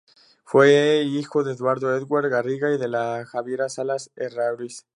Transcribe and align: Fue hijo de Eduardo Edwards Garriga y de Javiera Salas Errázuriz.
Fue 0.45 1.03
hijo 1.03 1.43
de 1.43 1.51
Eduardo 1.53 1.95
Edwards 1.95 2.29
Garriga 2.31 2.73
y 2.73 2.79
de 2.79 2.89
Javiera 3.27 3.69
Salas 3.69 4.09
Errázuriz. 4.15 4.87